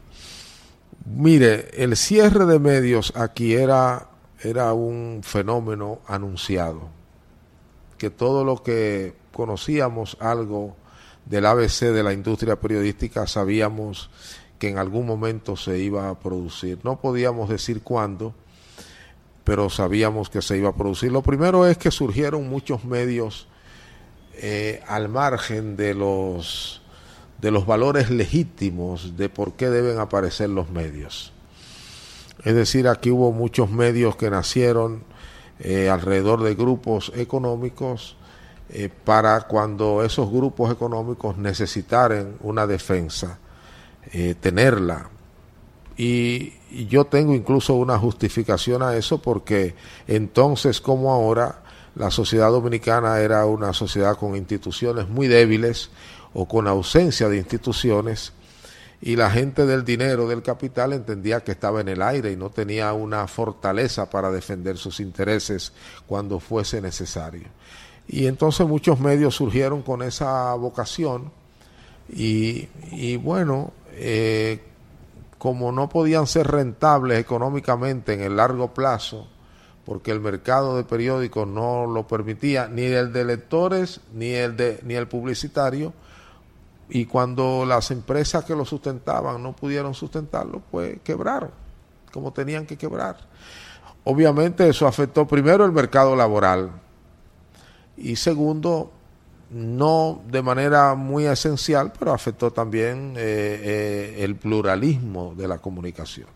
[1.06, 4.10] Mire, el cierre de medios aquí era,
[4.42, 6.90] era un fenómeno anunciado,
[7.98, 10.76] que todo lo que conocíamos algo
[11.26, 14.10] del ABC de la industria periodística sabíamos
[14.60, 16.80] que en algún momento se iba a producir.
[16.84, 18.34] No podíamos decir cuándo,
[19.46, 21.12] pero sabíamos que se iba a producir.
[21.12, 23.48] Lo primero es que surgieron muchos medios
[24.34, 26.82] eh, al margen de los
[27.40, 31.32] de los valores legítimos de por qué deben aparecer los medios.
[32.44, 35.04] Es decir, aquí hubo muchos medios que nacieron
[35.60, 38.16] eh, alrededor de grupos económicos
[38.70, 43.38] eh, para cuando esos grupos económicos necesitaran una defensa,
[44.40, 45.10] tenerla.
[45.98, 49.76] Y, y yo tengo incluso una justificación a eso porque
[50.08, 51.62] entonces como ahora
[51.96, 55.90] la sociedad dominicana era una sociedad con instituciones muy débiles,
[56.36, 58.34] o con ausencia de instituciones
[59.02, 62.50] y la gente del dinero, del capital, entendía que estaba en el aire y no
[62.50, 65.72] tenía una fortaleza para defender sus intereses
[66.06, 67.48] cuando fuese necesario.
[68.08, 71.32] Y entonces muchos medios surgieron con esa vocación
[72.10, 72.68] y,
[73.18, 74.62] bueno, eh,
[75.46, 79.28] como no podían ser rentables económicamente en el largo plazo,
[79.86, 84.80] porque el mercado de periódicos no lo permitía, ni el de lectores, ni el, de,
[84.82, 85.94] ni el publicitario,
[86.90, 91.52] y cuando las empresas que lo sustentaban no pudieron sustentarlo, pues quebraron,
[92.12, 93.16] como tenían que quebrar.
[94.04, 96.72] Obviamente eso afectó primero el mercado laboral
[97.98, 98.92] y segundo,
[99.50, 103.62] no de manera muy esencial, pero afectó también eh,
[104.18, 106.28] eh, el pluralismo de la comunicación.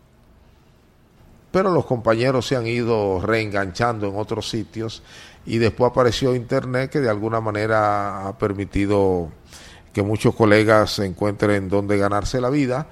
[1.50, 5.02] Pero los compañeros se han ido reenganchando en otros sitios
[5.44, 9.30] y después apareció Internet que de alguna manera ha permitido
[9.92, 12.86] que muchos colegas se encuentren donde ganarse la vida.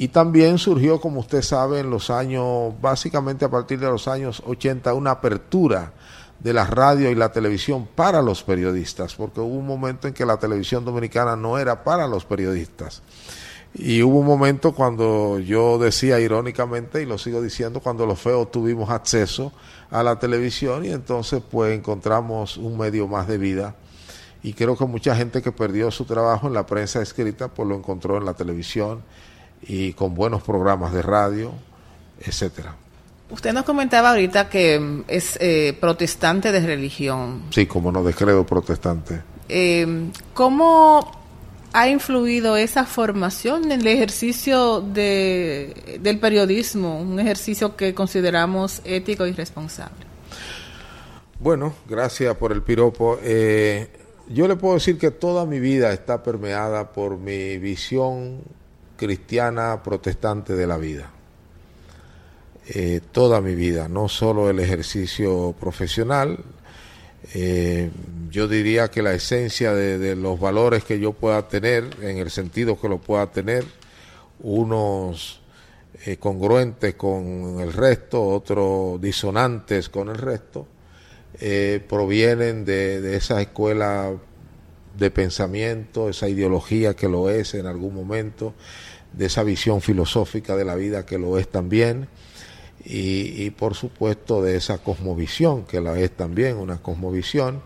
[0.00, 4.40] Y también surgió, como usted sabe, en los años, básicamente a partir de los años
[4.46, 5.92] 80, una apertura
[6.40, 10.24] de la radio y la televisión para los periodistas, porque hubo un momento en que
[10.24, 13.02] la televisión dominicana no era para los periodistas.
[13.74, 18.50] Y hubo un momento cuando yo decía irónicamente, y lo sigo diciendo, cuando los feos
[18.50, 19.52] tuvimos acceso
[19.90, 23.74] a la televisión y entonces pues encontramos un medio más de vida
[24.42, 27.74] y creo que mucha gente que perdió su trabajo en la prensa escrita pues lo
[27.74, 29.02] encontró en la televisión
[29.62, 31.52] y con buenos programas de radio,
[32.20, 32.76] etcétera.
[33.30, 37.42] Usted nos comentaba ahorita que es eh, protestante de religión.
[37.50, 39.20] Sí, como no, de credo protestante.
[39.48, 41.12] Eh, ¿Cómo
[41.72, 49.26] ha influido esa formación en el ejercicio de, del periodismo, un ejercicio que consideramos ético
[49.26, 50.06] y responsable?
[51.40, 53.18] Bueno, gracias por el piropo.
[53.22, 53.88] Eh,
[54.28, 58.40] yo le puedo decir que toda mi vida está permeada por mi visión
[58.96, 61.10] cristiana protestante de la vida.
[62.70, 66.38] Eh, toda mi vida, no solo el ejercicio profesional.
[67.32, 67.90] Eh,
[68.30, 72.78] yo diría que la esencia de, los valores que yo pueda tener, en el sentido
[72.78, 73.64] que lo pueda tener,
[74.40, 75.40] unos
[76.04, 80.66] eh, congruentes con el resto, otros disonantes con el resto,
[81.40, 84.12] eh, provienen de, de, esa escuela
[84.98, 88.52] de pensamiento, esa ideología que lo es en algún momento,
[89.12, 92.08] de esa visión filosófica de la vida que lo es también,
[92.84, 97.60] y, y por supuesto de esa cosmovisión que la es también, una cosmovisión.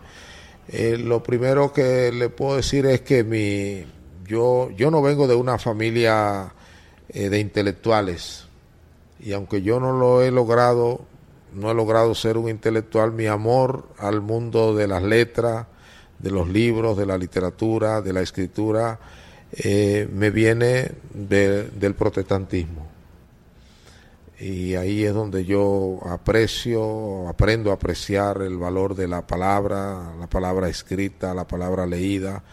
[0.69, 3.85] Eh, lo primero que le puedo decir es que mi,
[4.25, 6.53] yo, yo no vengo de una familia
[7.09, 8.45] eh, de intelectuales,
[9.19, 11.05] y aunque yo no lo he logrado
[11.53, 15.67] no he logrado ser un intelectual, mi amor al mundo de las letras,
[16.19, 18.99] de los libros, de la literatura, de la escritura,
[19.51, 22.87] eh, me viene de, del protestantismo.
[24.43, 30.27] Y ahí es donde yo aprecio, aprendo a apreciar el valor de la palabra, la
[30.27, 32.43] palabra escrita, la palabra leída,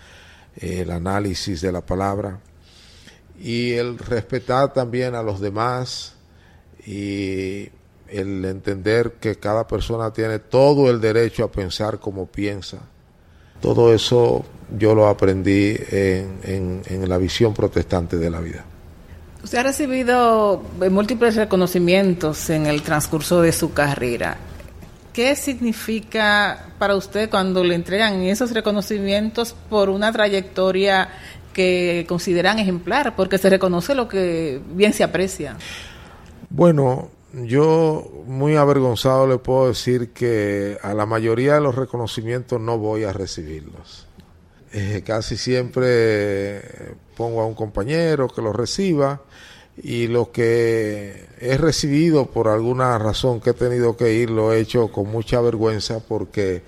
[0.57, 2.38] el análisis de la palabra
[3.40, 6.14] y el respetar también a los demás
[6.87, 7.70] y
[8.07, 12.78] el entender que cada persona tiene todo el derecho a pensar como piensa.
[13.61, 14.45] Todo eso
[14.78, 18.64] yo lo aprendí en, en, la visión protestante de la vida.
[19.43, 24.36] Usted ha recibido múltiples reconocimientos en el transcurso de su carrera.
[25.12, 31.09] ¿Qué significa para usted cuando le entregan esos reconocimientos por una trayectoria
[31.53, 33.16] que consideran ejemplar?
[33.16, 35.57] Porque se reconoce lo que bien se aprecia.
[36.51, 42.78] Bueno, yo muy avergonzado le puedo decir que a la mayoría de los reconocimientos no
[42.78, 44.07] voy a recibirlos.
[44.73, 46.62] Eh, casi siempre
[47.16, 49.21] pongo a un compañero que lo reciba
[49.83, 54.61] y lo que he recibido por alguna razón que he tenido que ir lo he
[54.61, 56.62] hecho con mucha vergüenza porque,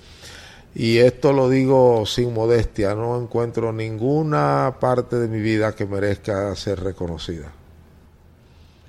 [0.75, 6.55] y esto lo digo sin modestia, no encuentro ninguna parte de mi vida que merezca
[6.57, 7.53] ser reconocida.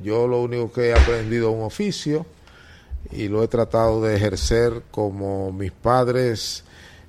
[0.01, 2.25] Yo lo único que he aprendido es un oficio
[3.11, 6.63] y lo he tratado de ejercer como mis padres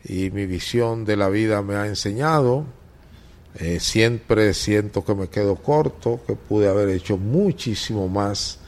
[0.04, 2.66] y mi visión de la vida me ha enseñado
[3.56, 8.58] eh, siempre siento que me quedo corto, que pude haber hecho muchísimo más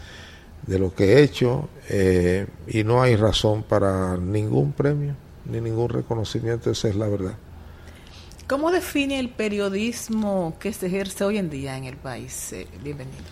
[0.64, 5.88] de lo que he hecho eh, y no hay razón para ningún premio ni ningún
[5.88, 7.34] reconocimiento, esa es la verdad.
[8.48, 12.52] ¿Cómo define el periodismo que se ejerce hoy en día en el país?
[12.52, 13.24] Eh, bienvenido.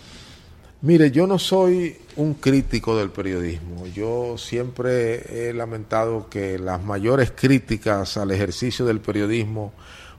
[0.81, 3.87] Mire, yo no soy un crítico del periodismo.
[3.87, 9.73] Yo siempre he lamentado que las mayores críticas al ejercicio del periodismo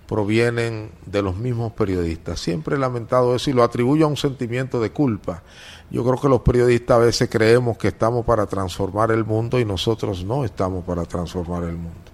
[0.06, 2.40] provienen de los mismos periodistas.
[2.40, 5.42] Siempre he lamentado eso y lo atribuyo a un sentimiento de culpa.
[5.90, 9.64] Yo creo que los periodistas a veces creemos que estamos para transformar el mundo y
[9.64, 12.10] nosotros no estamos para transformar el mundo.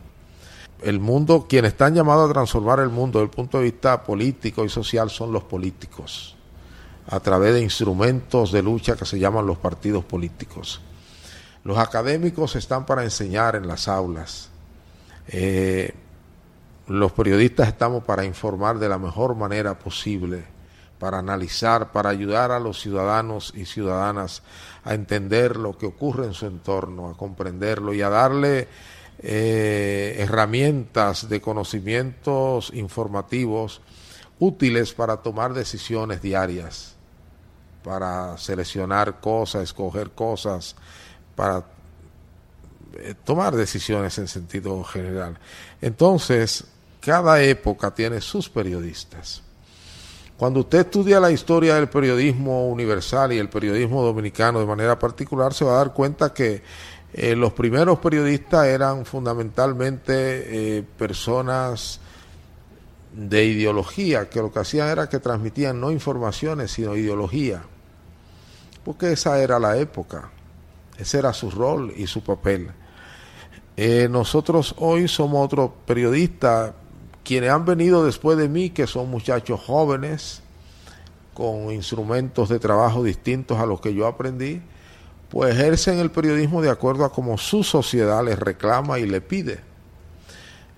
[0.83, 4.65] El mundo, quienes están llamados a transformar el mundo desde el punto de vista político
[4.65, 6.32] y social son los políticos,
[7.13, 10.81] a través de instrumentos de lucha que se llaman los partidos políticos.
[11.63, 14.49] Los académicos están para enseñar en las aulas.
[15.29, 15.93] Eh,
[16.87, 20.45] los periodistas estamos para informar de la mejor manera posible,
[20.99, 24.43] para analizar, para ayudar a los ciudadanos y ciudadanas
[24.83, 28.69] a entender lo que ocurre en su entorno, a comprenderlo y a darle
[29.19, 33.83] eh, herramientas de conocimientos informativos
[34.39, 36.97] útiles para tomar decisiones diarias,
[37.83, 40.77] para seleccionar cosas, escoger cosas,
[41.35, 41.65] para
[42.95, 45.39] eh, tomar decisiones en sentido general.
[45.81, 46.65] Entonces,
[47.01, 49.43] cada época tiene sus periodistas.
[50.37, 55.55] Cuando usted estudia la historia del periodismo universal y el periodismo dominicano de manera particular,
[55.55, 56.63] se va a dar cuenta que
[57.13, 62.01] eh, los primeros periodistas eran fundamentalmente eh, personas
[63.13, 67.63] de ideología, que lo que hacían era que transmitían no informaciones, sino ideología.
[68.85, 70.31] Porque esa era la época,
[70.99, 72.71] ese era su rol y su papel.
[73.77, 76.73] Eh, nosotros hoy somos otros periodistas,
[77.25, 80.43] quienes han venido después de mí, que son muchachos jóvenes,
[81.35, 84.61] con instrumentos de trabajo distintos a los que yo aprendí,
[85.31, 89.61] pues ejercen el periodismo de acuerdo a como su sociedad les reclama y le pide.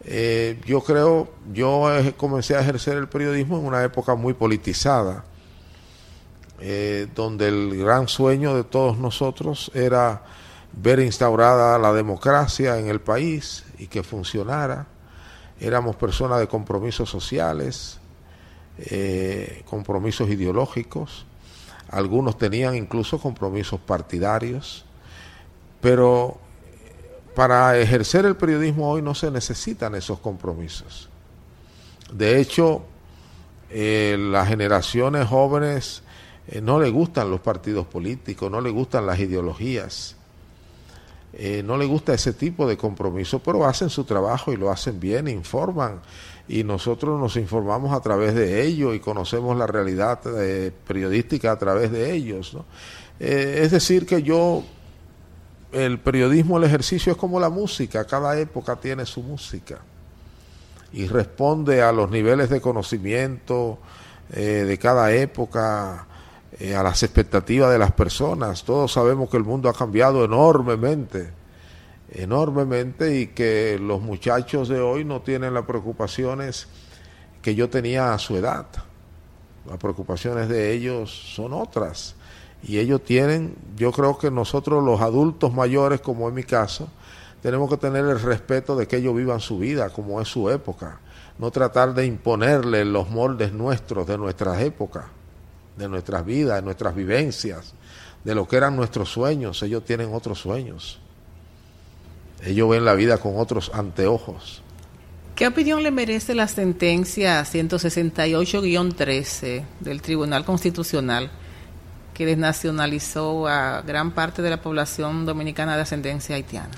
[0.06, 5.24] Eh, yo creo, yo comencé a ejercer el periodismo en una época muy politizada,
[6.60, 10.22] eh, donde el gran sueño de todos nosotros era
[10.72, 14.86] ver instaurada la democracia en el país y que funcionara.
[15.58, 17.98] Éramos personas de compromisos sociales,
[18.78, 21.26] eh, compromisos ideológicos,
[21.88, 24.84] algunos tenían incluso compromisos partidarios,
[25.80, 26.38] pero
[27.34, 31.08] para ejercer el periodismo hoy no se necesitan esos compromisos.
[32.12, 32.84] De hecho,
[33.70, 36.02] eh, las generaciones jóvenes
[36.46, 40.16] eh, no le gustan los partidos políticos, no le gustan las ideologías
[41.36, 45.00] eh, no le gusta ese tipo de compromiso, pero hacen su trabajo y lo hacen
[45.00, 46.00] bien, informan
[46.46, 50.20] y nosotros nos informamos a través de ellos y conocemos la realidad
[50.86, 52.56] periodística a través de ellos.
[53.18, 54.62] Es decir, que yo,
[55.74, 59.78] el periodismo, el ejercicio es como la música, cada época tiene su música
[60.92, 63.78] y responde a los niveles de conocimiento
[64.30, 66.06] de cada época
[66.60, 68.62] eh, a las expectativas de las personas.
[68.62, 71.32] Todos sabemos que el mundo ha cambiado enormemente,
[72.12, 76.68] enormemente y que los muchachos de hoy no tienen las preocupaciones
[77.42, 78.66] que yo tenía a su edad.
[79.68, 82.14] Las preocupaciones de ellos son otras.
[82.66, 86.88] Y ellos tienen, yo creo que nosotros los adultos mayores, como en mi caso,
[87.42, 91.00] tenemos que tener el respeto de que ellos vivan su vida como es su época.
[91.38, 95.04] No tratar de imponerle los moldes nuestros de nuestras épocas
[95.76, 97.74] de nuestras vidas, de nuestras vivencias,
[98.22, 99.62] de lo que eran nuestros sueños.
[99.62, 101.00] Ellos tienen otros sueños.
[102.44, 104.62] Ellos ven la vida con otros anteojos.
[105.34, 111.32] ¿Qué opinión le merece la sentencia 168-13 del Tribunal Constitucional
[112.14, 116.70] que desnacionalizó a gran parte de la población dominicana de ascendencia haitiana?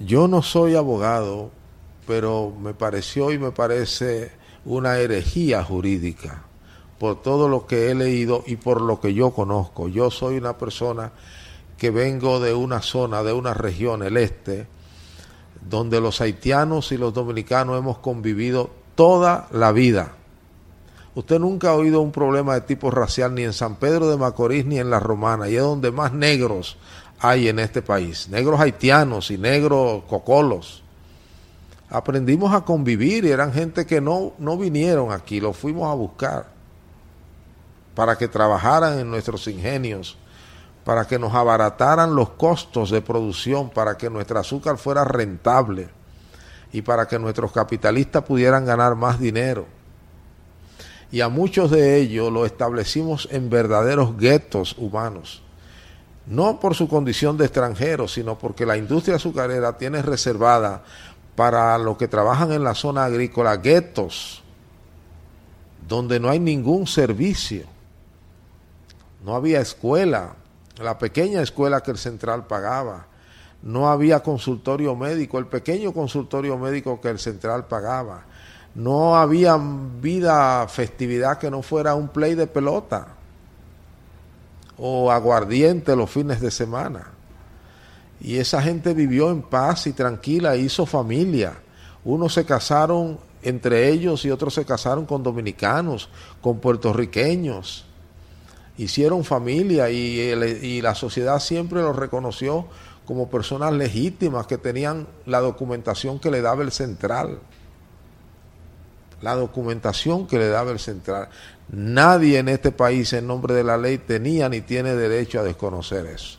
[0.00, 1.50] Yo no soy abogado,
[2.06, 4.32] pero me pareció y me parece
[4.64, 6.42] una herejía jurídica
[6.98, 9.88] por todo lo que he leído y por lo que yo conozco.
[9.88, 11.12] Yo soy una persona
[11.78, 14.66] que vengo de una zona, de una región, el este,
[15.66, 20.12] donde los haitianos y los dominicanos hemos convivido toda la vida.
[21.14, 24.64] Usted nunca ha oído un problema de tipo racial ni en San Pedro de Macorís
[24.64, 26.76] ni en La Romana, y es donde más negros
[27.18, 30.82] hay en este país, negros haitianos y negros cocolos.
[31.90, 36.60] Aprendimos a convivir y eran gente que no, no vinieron aquí, los fuimos a buscar
[37.94, 40.16] para que trabajaran en nuestros ingenios,
[40.84, 45.88] para que nos abarataran los costos de producción, para que nuestro azúcar fuera rentable
[46.72, 49.79] y para que nuestros capitalistas pudieran ganar más dinero.
[51.12, 55.42] Y a muchos de ellos lo establecimos en verdaderos guetos humanos,
[56.26, 60.84] no por su condición de extranjeros, sino porque la industria azucarera tiene reservada
[61.34, 64.42] para los que trabajan en la zona agrícola guetos,
[65.88, 67.64] donde no hay ningún servicio.
[69.24, 70.34] No había escuela,
[70.78, 73.06] la pequeña escuela que el central pagaba
[73.62, 78.24] no había consultorio médico, el pequeño consultorio médico que el central pagaba.
[78.74, 79.58] No había
[80.00, 83.08] vida, festividad que no fuera un play de pelota
[84.78, 87.08] o aguardiente los fines de semana.
[88.20, 91.54] Y esa gente vivió en paz y tranquila, hizo familia.
[92.04, 96.08] Unos se casaron entre ellos y otros se casaron con dominicanos,
[96.40, 97.86] con puertorriqueños.
[98.76, 102.66] Hicieron familia y, y la sociedad siempre los reconoció
[103.04, 107.40] como personas legítimas que tenían la documentación que le daba el central.
[109.22, 111.28] La documentación que le daba el central.
[111.70, 116.06] Nadie en este país en nombre de la ley tenía ni tiene derecho a desconocer
[116.06, 116.38] eso.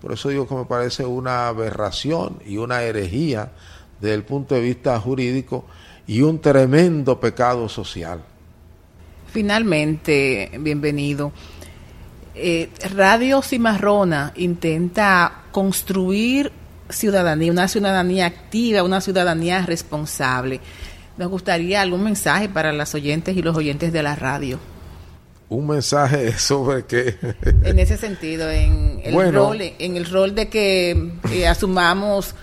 [0.00, 3.52] Por eso digo que me parece una aberración y una herejía
[4.00, 5.66] desde el punto de vista jurídico
[6.06, 8.22] y un tremendo pecado social.
[9.32, 11.32] Finalmente, bienvenido.
[12.34, 16.50] Eh, Radio Cimarrona intenta construir
[16.88, 20.60] ciudadanía, una ciudadanía activa, una ciudadanía responsable.
[21.20, 24.58] Nos gustaría algún mensaje para las oyentes y los oyentes de la radio.
[25.50, 27.14] Un mensaje sobre qué.
[27.62, 32.34] en ese sentido, en el rol, en el rol de que eh, asumamos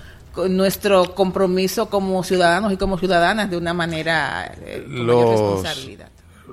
[0.47, 6.09] nuestro compromiso como ciudadanos y como ciudadanas de una manera eh, los, responsabilidad.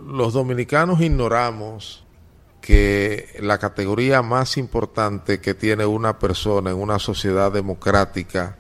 [0.07, 2.05] Los dominicanos ignoramos
[2.63, 8.57] que la categoría más importante que tiene una persona en una sociedad democrática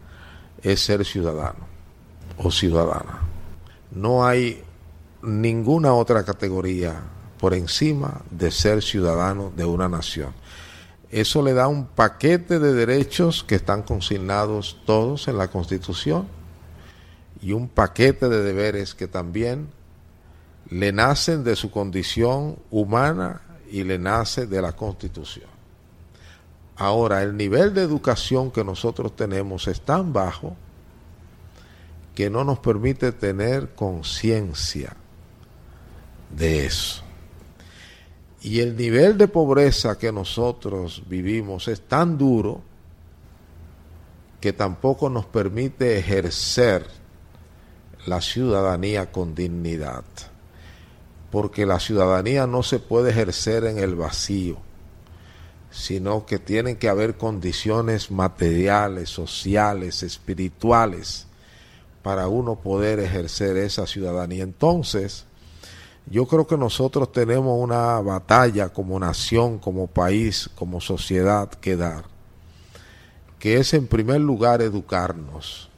[0.62, 1.66] es ser ciudadano
[2.36, 3.33] o ciudadana.
[3.94, 4.62] No hay
[5.22, 7.02] ninguna otra categoría
[7.38, 10.32] por encima de ser ciudadano de una nación.
[11.10, 16.26] Eso le da un paquete de derechos que están consignados todos en la Constitución
[17.40, 19.68] y un paquete de deberes que también
[20.70, 25.46] le nacen de su condición humana y le nace de la Constitución.
[26.76, 30.56] Ahora, el nivel de educación que nosotros tenemos es tan bajo
[32.14, 34.96] que no nos permite tener conciencia
[36.30, 37.02] de eso.
[38.42, 42.62] Y el nivel de pobreza que nosotros vivimos es tan duro
[44.40, 46.86] que tampoco nos permite ejercer
[48.06, 50.04] la ciudadanía con dignidad
[51.34, 54.56] porque la ciudadanía no se puede ejercer en el vacío,
[55.68, 61.26] sino que tienen que haber condiciones materiales, sociales, espirituales,
[62.04, 64.42] para uno poder ejercer esa ciudadanía.
[64.42, 65.24] Entonces,
[66.04, 72.04] yo creo que nosotros tenemos una batalla como nación, como país, como sociedad que dar,
[73.38, 75.70] que es en primer lugar educarnos.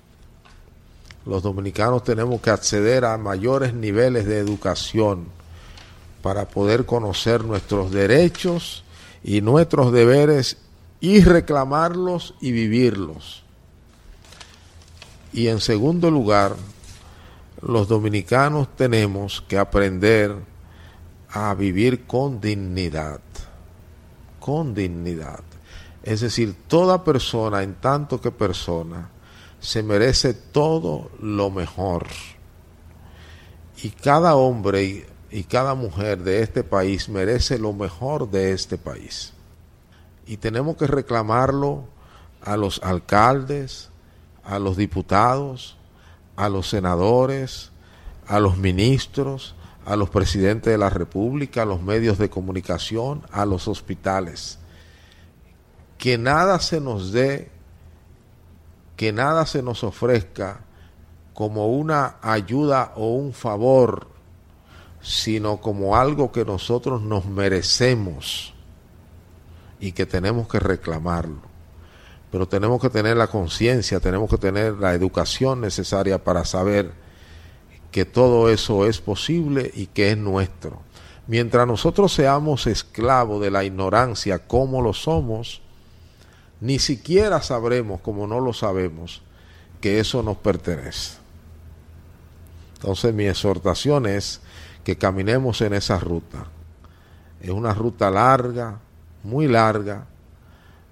[1.24, 5.26] Los dominicanos tenemos que acceder a mayores niveles de educación
[6.22, 8.82] para poder conocer nuestros derechos
[9.22, 10.56] y nuestros deberes
[10.98, 13.45] y reclamarlos y vivirlos.
[15.32, 16.56] Y en segundo lugar,
[17.60, 20.34] los dominicanos tenemos que aprender
[21.30, 23.20] a vivir con dignidad,
[24.40, 25.40] con dignidad.
[26.02, 29.10] Es decir, toda persona, en tanto que persona,
[29.58, 32.06] se merece todo lo mejor.
[33.82, 39.32] Y cada hombre y cada mujer de este país merece lo mejor de este país.
[40.26, 41.84] Y tenemos que reclamarlo
[42.42, 43.90] a los alcaldes,
[44.46, 45.76] a los diputados,
[46.36, 47.72] a los senadores,
[48.26, 53.44] a los ministros, a los presidentes de la República, a los medios de comunicación, a
[53.44, 54.58] los hospitales.
[55.98, 57.50] Que nada se nos dé,
[58.96, 60.60] que nada se nos ofrezca
[61.34, 64.16] como una ayuda o un favor
[65.06, 68.52] sino como algo que nosotros nos merecemos
[69.78, 71.45] y que tenemos que reclamarlo.
[72.30, 76.92] Pero tenemos que tener la conciencia, tenemos que tener la educación necesaria para saber
[77.90, 80.82] que todo eso es posible y que es nuestro.
[81.28, 85.62] Mientras nosotros seamos esclavos de la ignorancia como lo somos,
[86.60, 89.22] ni siquiera sabremos, como no lo sabemos,
[89.80, 91.18] que eso nos pertenece.
[92.74, 94.40] Entonces mi exhortación es
[94.84, 96.46] que caminemos en esa ruta.
[97.40, 98.78] Es una ruta larga,
[99.24, 100.06] muy larga.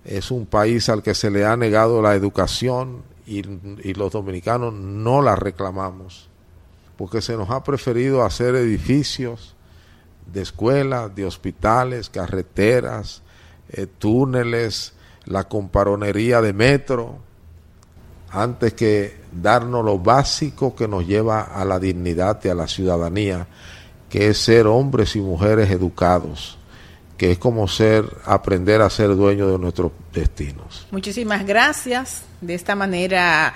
[0.04, 3.42] Es un país al que se le ha negado la educación y,
[3.94, 6.28] los dominicanos no la reclamamos,
[6.96, 9.54] porque se nos ha preferido hacer edificios
[10.32, 13.22] de escuelas, de hospitales, carreteras,
[13.70, 14.92] eh, túneles,
[15.24, 17.18] la comparonería de metro,
[18.30, 23.46] antes que darnos lo básico que nos lleva a la dignidad y a la ciudadanía,
[24.10, 26.58] que es ser hombres y mujeres educados,
[27.16, 30.86] que es como ser, aprender a ser dueños de nuestros destinos.
[30.90, 32.22] Muchísimas gracias.
[32.40, 33.54] De esta manera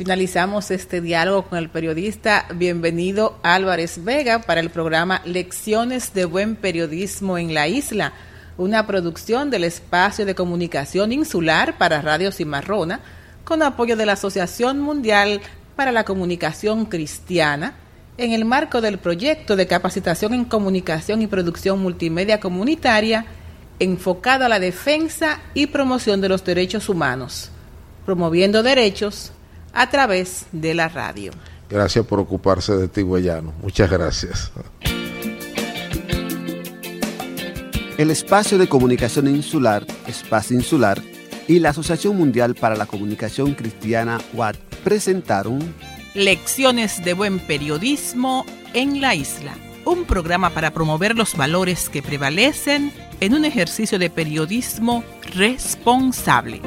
[0.00, 6.56] finalizamos este diálogo con el periodista Bienvenido Álvarez Vega para el programa Lecciones de Buen
[6.56, 8.14] Periodismo en la Isla,
[8.56, 13.00] una producción del Espacio de Comunicación Insular para Radio Cimarrona,
[13.44, 15.42] con apoyo de la Asociación Mundial
[15.76, 17.74] para la Comunicación Cristiana,
[18.20, 23.24] en el marco del proyecto de capacitación en comunicación y producción multimedia comunitaria
[23.78, 27.50] enfocada a la defensa y promoción de los derechos humanos,
[28.04, 29.32] promoviendo derechos
[29.72, 31.32] a través de la radio.
[31.70, 33.54] Gracias por ocuparse de ti, Guayano.
[33.62, 34.52] Muchas gracias.
[37.96, 41.00] El Espacio de Comunicación Insular, Espacio Insular,
[41.48, 45.74] y la Asociación Mundial para la Comunicación Cristiana, WAT, presentaron
[46.14, 48.44] Lecciones de Buen Periodismo
[48.74, 49.54] en la Isla,
[49.84, 56.60] un programa para promover los valores que prevalecen en un ejercicio de periodismo responsable.